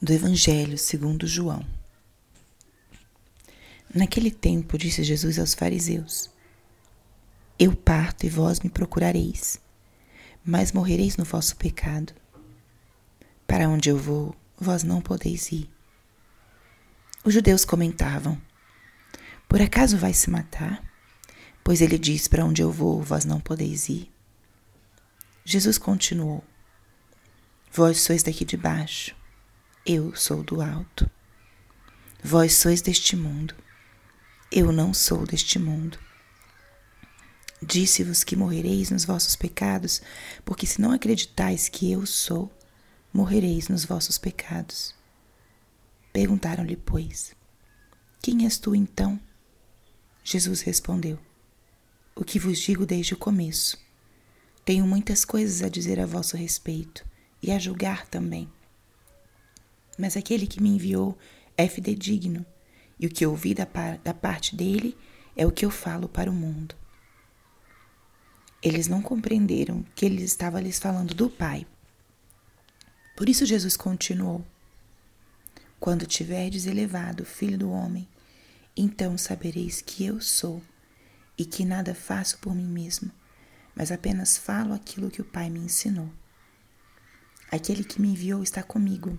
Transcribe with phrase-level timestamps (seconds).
[0.00, 1.66] do Evangelho segundo João.
[3.92, 6.30] Naquele tempo disse Jesus aos fariseus:
[7.58, 9.60] Eu parto e vós me procurareis,
[10.44, 12.12] mas morrereis no vosso pecado.
[13.44, 15.68] Para onde eu vou, vós não podeis ir.
[17.24, 18.40] Os judeus comentavam:
[19.48, 20.80] Por acaso vai se matar?
[21.64, 24.08] Pois ele diz: Para onde eu vou, vós não podeis ir.
[25.44, 26.44] Jesus continuou:
[27.72, 29.17] Vós sois daqui de baixo
[29.88, 31.10] eu sou do alto.
[32.22, 33.54] Vós sois deste mundo,
[34.52, 35.98] eu não sou deste mundo.
[37.62, 40.02] Disse-vos que morrereis nos vossos pecados,
[40.44, 42.52] porque se não acreditais que eu sou,
[43.12, 44.94] morrereis nos vossos pecados.
[46.12, 47.34] Perguntaram-lhe, pois,
[48.20, 49.18] quem és tu então?
[50.22, 51.18] Jesus respondeu:
[52.14, 53.78] O que vos digo desde o começo.
[54.66, 57.06] Tenho muitas coisas a dizer a vosso respeito
[57.42, 58.52] e a julgar também
[59.98, 61.18] mas aquele que me enviou
[61.56, 62.46] é fidedigno,
[63.00, 63.66] e o que ouvi da,
[64.02, 64.96] da parte dele
[65.36, 66.74] é o que eu falo para o mundo.
[68.62, 71.66] Eles não compreenderam que ele estava lhes falando do Pai.
[73.16, 74.44] Por isso Jesus continuou:
[75.78, 78.08] Quando tiverdes elevado o Filho do Homem,
[78.76, 80.62] então sabereis que eu sou
[81.36, 83.10] e que nada faço por mim mesmo,
[83.74, 86.10] mas apenas falo aquilo que o Pai me ensinou.
[87.50, 89.18] Aquele que me enviou está comigo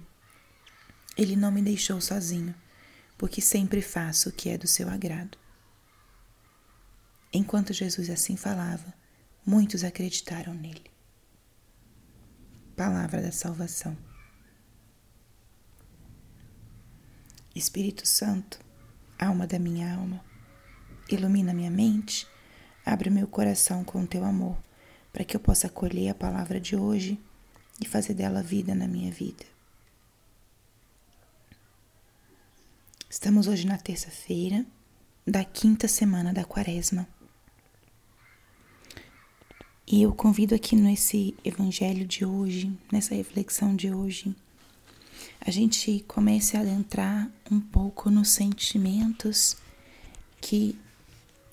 [1.17, 2.55] ele não me deixou sozinho,
[3.17, 5.38] porque sempre faço o que é do seu agrado.
[7.31, 8.93] Enquanto Jesus assim falava,
[9.45, 10.89] muitos acreditaram nele.
[12.75, 13.97] Palavra da Salvação.
[17.53, 18.59] Espírito Santo,
[19.17, 20.23] alma da minha alma,
[21.09, 22.25] ilumina minha mente,
[22.85, 24.57] abre meu coração com o teu amor,
[25.11, 27.19] para que eu possa acolher a palavra de hoje
[27.81, 29.45] e fazer dela vida na minha vida.
[33.11, 34.63] Estamos hoje na terça-feira
[35.25, 37.08] da quinta semana da quaresma.
[39.87, 44.36] E eu convido aqui nesse evangelho de hoje, nessa reflexão de hoje,
[45.42, 49.58] a gente comece a adentrar um pouco nos sentimentos
[50.39, 50.77] que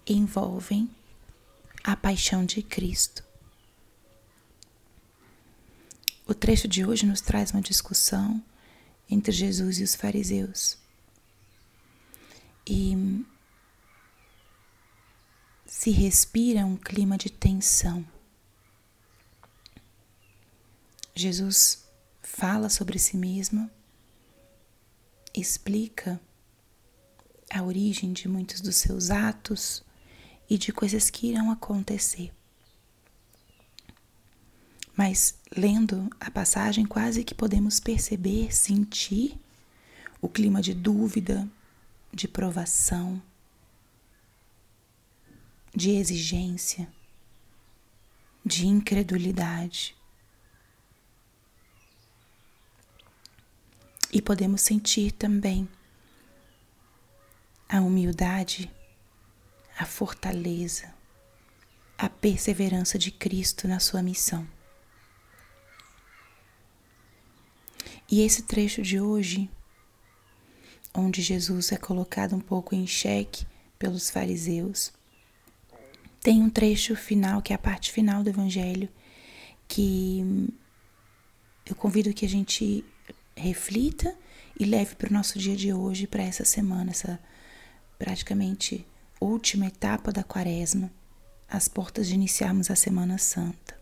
[0.06, 0.91] envolvem
[1.83, 3.25] a paixão de Cristo.
[6.27, 8.44] O trecho de hoje nos traz uma discussão
[9.09, 10.84] entre Jesus e os fariseus.
[12.66, 13.25] E
[15.66, 18.04] se respira um clima de tensão.
[21.15, 21.87] Jesus
[22.22, 23.71] fala sobre si mesmo,
[25.32, 26.21] explica
[27.50, 29.82] a origem de muitos dos seus atos
[30.49, 32.32] e de coisas que irão acontecer.
[34.97, 39.38] Mas lendo a passagem, quase que podemos perceber, sentir
[40.21, 41.49] o clima de dúvida,
[42.16, 43.22] de provação,
[45.75, 46.88] de exigência,
[48.43, 49.94] de incredulidade.
[54.10, 55.69] E podemos sentir também
[57.69, 58.72] a humildade,
[59.78, 60.94] a fortaleza,
[61.99, 64.49] a perseverança de Cristo na sua missão.
[68.10, 69.50] E esse trecho de hoje
[70.97, 73.47] onde Jesus é colocado um pouco em xeque
[73.79, 74.93] pelos fariseus.
[76.21, 78.89] Tem um trecho final, que é a parte final do Evangelho,
[79.69, 80.49] que
[81.67, 82.85] eu convido que a gente
[83.37, 84.17] reflita
[84.59, 87.21] e leve para o nosso dia de hoje, para essa semana, essa
[87.99, 88.87] praticamente
[89.21, 90.91] última etapa da quaresma,
[91.49, 93.79] às portas de iniciarmos a Semana Santa.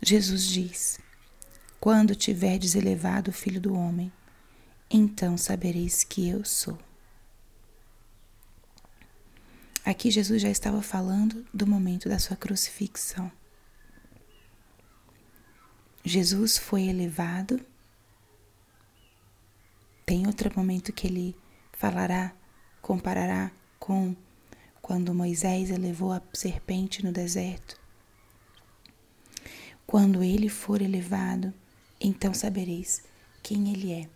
[0.00, 0.98] Jesus diz:
[1.82, 4.12] quando tiverdes elevado o Filho do Homem,
[4.88, 6.78] então sabereis que eu sou.
[9.84, 13.32] Aqui Jesus já estava falando do momento da sua crucifixão.
[16.04, 17.60] Jesus foi elevado.
[20.06, 21.36] Tem outro momento que ele
[21.72, 22.32] falará,
[22.80, 23.50] comparará
[23.80, 24.14] com
[24.80, 27.76] quando Moisés elevou a serpente no deserto.
[29.84, 31.52] Quando ele for elevado,
[32.02, 33.02] então sabereis
[33.42, 34.08] quem ele é.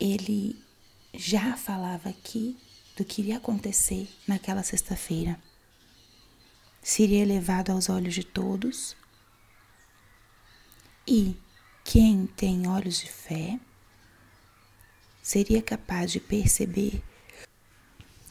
[0.00, 0.56] Ele
[1.12, 2.56] já falava aqui
[2.96, 5.38] do que iria acontecer naquela sexta-feira.
[6.82, 8.96] Seria elevado aos olhos de todos.
[11.06, 11.36] E
[11.84, 13.60] quem tem olhos de fé
[15.22, 17.02] seria capaz de perceber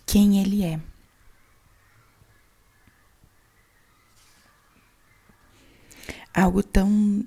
[0.05, 0.79] quem ele é.
[6.33, 7.25] Algo tão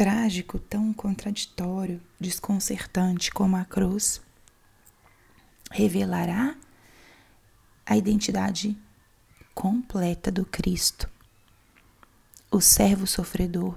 [0.00, 4.22] trágico, tão contraditório, desconcertante como a cruz,
[5.70, 6.56] revelará
[7.84, 8.74] a identidade
[9.54, 11.06] completa do Cristo,
[12.50, 13.76] o servo sofredor,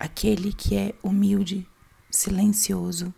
[0.00, 1.64] aquele que é humilde,
[2.10, 3.14] silencioso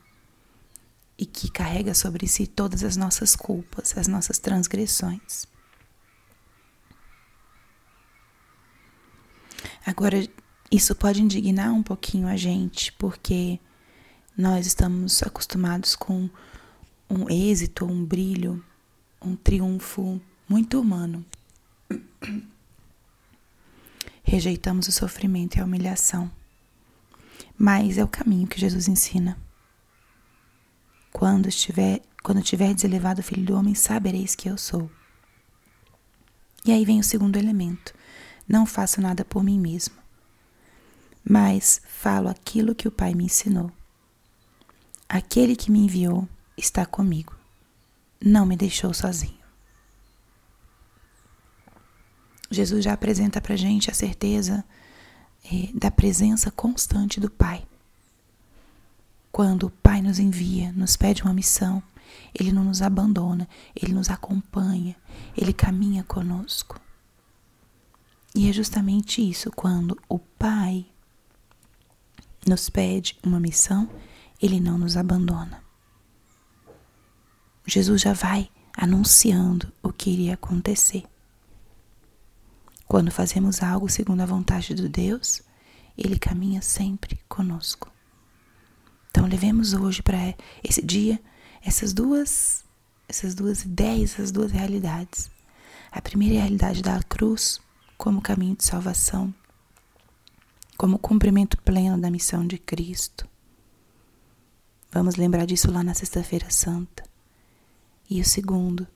[1.17, 5.49] e que carrega sobre si todas as nossas culpas, as nossas transgressões.
[9.91, 10.25] Agora,
[10.71, 13.59] isso pode indignar um pouquinho a gente, porque
[14.39, 16.31] nós estamos acostumados com
[17.11, 18.65] um êxito, um brilho,
[19.21, 21.27] um triunfo muito humano.
[24.23, 26.31] Rejeitamos o sofrimento e a humilhação.
[27.59, 29.37] Mas é o caminho que Jesus ensina.
[31.13, 34.89] Quando estiver, quando tiverdes elevado o Filho do Homem, sabereis que eu sou.
[36.65, 37.93] E aí vem o segundo elemento.
[38.51, 39.95] Não faço nada por mim mesmo,
[41.23, 43.71] mas falo aquilo que o Pai me ensinou.
[45.09, 47.33] Aquele que me enviou está comigo,
[48.21, 49.39] não me deixou sozinho.
[52.51, 54.65] Jesus já apresenta para gente a certeza
[55.45, 57.65] eh, da presença constante do Pai.
[59.31, 61.81] Quando o Pai nos envia, nos pede uma missão,
[62.35, 63.49] Ele não nos abandona,
[63.81, 64.97] Ele nos acompanha,
[65.37, 66.81] Ele caminha conosco.
[68.35, 70.87] E é justamente isso, quando o Pai
[72.47, 73.89] nos pede uma missão,
[74.41, 75.63] ele não nos abandona.
[77.67, 81.05] Jesus já vai anunciando o que iria acontecer.
[82.87, 85.43] Quando fazemos algo segundo a vontade de Deus,
[85.97, 87.93] ele caminha sempre conosco.
[89.11, 90.35] Então levemos hoje para
[90.65, 91.21] esse dia
[91.63, 92.65] essas duas
[93.09, 95.31] essas duas ideias, essas duas realidades.
[95.91, 97.61] A primeira realidade da cruz
[98.01, 99.33] como caminho de salvação,
[100.79, 103.29] como cumprimento pleno da missão de Cristo.
[104.91, 107.05] Vamos lembrar disso lá na Sexta-feira Santa.
[108.09, 108.87] E o segundo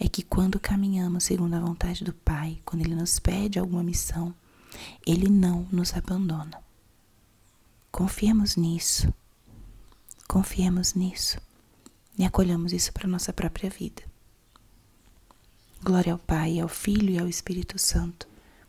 [0.00, 4.34] é que quando caminhamos segundo a vontade do Pai, quando Ele nos pede alguma missão,
[5.06, 6.58] Ele não nos abandona.
[7.92, 9.12] Confiemos nisso.
[10.26, 11.38] Confiemos nisso
[12.18, 14.02] e acolhamos isso para a nossa própria vida.
[15.82, 18.26] Glória ao Pai, ao Filho e ao Espírito Santo